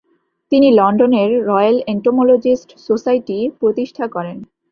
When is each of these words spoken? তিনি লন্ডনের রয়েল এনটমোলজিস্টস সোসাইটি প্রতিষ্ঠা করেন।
তিনি 0.51 0.67
লন্ডনের 0.71 1.31
রয়েল 1.47 1.77
এনটমোলজিস্টস 1.87 2.71
সোসাইটি 2.87 3.37
প্রতিষ্ঠা 3.59 4.05
করেন। 4.07 4.37